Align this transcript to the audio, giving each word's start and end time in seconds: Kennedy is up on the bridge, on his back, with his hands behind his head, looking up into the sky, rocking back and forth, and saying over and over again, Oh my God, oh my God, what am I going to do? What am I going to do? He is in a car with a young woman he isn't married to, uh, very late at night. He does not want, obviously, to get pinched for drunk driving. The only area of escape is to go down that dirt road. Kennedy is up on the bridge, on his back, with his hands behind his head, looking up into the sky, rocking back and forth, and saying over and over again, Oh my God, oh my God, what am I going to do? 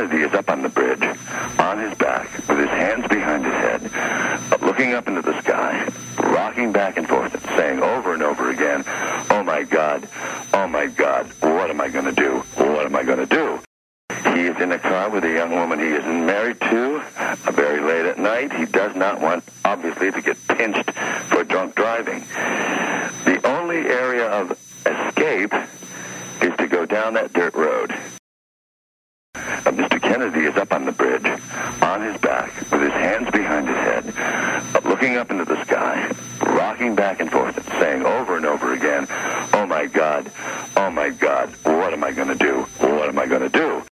Kennedy 0.00 0.24
is 0.24 0.32
up 0.32 0.48
on 0.48 0.62
the 0.62 0.70
bridge, 0.70 1.02
on 1.58 1.78
his 1.78 1.94
back, 1.98 2.32
with 2.48 2.58
his 2.58 2.70
hands 2.70 3.06
behind 3.08 3.44
his 3.44 3.52
head, 3.52 4.62
looking 4.62 4.94
up 4.94 5.06
into 5.08 5.20
the 5.20 5.38
sky, 5.42 5.86
rocking 6.16 6.72
back 6.72 6.96
and 6.96 7.06
forth, 7.06 7.34
and 7.34 7.42
saying 7.54 7.82
over 7.82 8.14
and 8.14 8.22
over 8.22 8.48
again, 8.48 8.82
Oh 9.28 9.42
my 9.44 9.62
God, 9.62 10.08
oh 10.54 10.66
my 10.66 10.86
God, 10.86 11.26
what 11.40 11.68
am 11.68 11.82
I 11.82 11.90
going 11.90 12.06
to 12.06 12.12
do? 12.12 12.38
What 12.56 12.86
am 12.86 12.96
I 12.96 13.02
going 13.02 13.18
to 13.18 13.26
do? 13.26 13.60
He 14.32 14.46
is 14.46 14.58
in 14.58 14.72
a 14.72 14.78
car 14.78 15.10
with 15.10 15.22
a 15.24 15.34
young 15.34 15.50
woman 15.50 15.78
he 15.78 15.88
isn't 15.88 16.24
married 16.24 16.58
to, 16.62 17.02
uh, 17.18 17.36
very 17.52 17.82
late 17.82 18.06
at 18.06 18.18
night. 18.18 18.54
He 18.54 18.64
does 18.64 18.96
not 18.96 19.20
want, 19.20 19.44
obviously, 19.66 20.10
to 20.12 20.22
get 20.22 20.38
pinched 20.48 20.92
for 21.28 21.44
drunk 21.44 21.74
driving. 21.74 22.20
The 22.20 23.38
only 23.44 23.80
area 23.86 24.30
of 24.30 24.52
escape 24.86 25.52
is 26.40 26.56
to 26.56 26.66
go 26.68 26.86
down 26.86 27.12
that 27.14 27.34
dirt 27.34 27.54
road. 27.54 27.94
Kennedy 30.10 30.40
is 30.40 30.56
up 30.56 30.72
on 30.72 30.86
the 30.86 30.90
bridge, 30.90 31.24
on 31.82 32.02
his 32.02 32.20
back, 32.20 32.52
with 32.72 32.82
his 32.82 32.90
hands 32.90 33.30
behind 33.30 33.68
his 33.68 33.76
head, 33.76 34.84
looking 34.84 35.16
up 35.16 35.30
into 35.30 35.44
the 35.44 35.64
sky, 35.64 36.10
rocking 36.40 36.96
back 36.96 37.20
and 37.20 37.30
forth, 37.30 37.56
and 37.56 37.66
saying 37.78 38.04
over 38.04 38.36
and 38.36 38.44
over 38.44 38.72
again, 38.72 39.06
Oh 39.52 39.66
my 39.68 39.86
God, 39.86 40.28
oh 40.76 40.90
my 40.90 41.10
God, 41.10 41.50
what 41.62 41.92
am 41.92 42.02
I 42.02 42.10
going 42.10 42.26
to 42.26 42.34
do? 42.34 42.66